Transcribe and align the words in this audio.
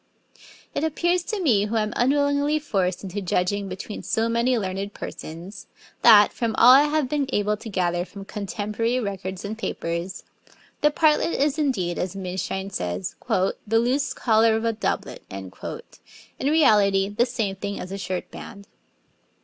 It 0.73 0.83
appears 0.83 1.21
to 1.25 1.39
me, 1.39 1.65
who 1.65 1.75
am 1.77 1.93
unwillingly 1.95 2.57
forced 2.57 3.03
into 3.03 3.21
judging 3.21 3.69
between 3.69 4.01
so 4.01 4.27
many 4.27 4.57
learned 4.57 4.95
persons, 4.95 5.67
that, 6.01 6.33
from 6.33 6.55
all 6.55 6.71
I 6.71 6.85
have 6.85 7.07
been 7.07 7.27
able 7.31 7.55
to 7.57 7.69
gather 7.69 8.03
from 8.03 8.25
contemporary 8.25 8.99
records 8.99 9.45
and 9.45 9.55
papers, 9.55 10.23
the 10.81 10.89
partlet 10.89 11.35
is 11.39 11.59
indeed, 11.59 11.99
as 11.99 12.15
Minshein 12.15 12.71
says, 12.71 13.15
'the 13.29 13.55
loose 13.79 14.15
collar 14.15 14.55
of 14.55 14.65
a 14.65 14.73
doublet,' 14.73 15.21
in 15.29 15.51
reality 16.41 17.07
the 17.07 17.27
same 17.27 17.55
thing 17.55 17.79
as 17.79 17.91
a 17.91 17.99
shirt 17.99 18.31
band. 18.31 18.67